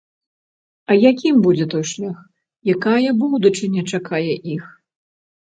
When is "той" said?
1.73-1.83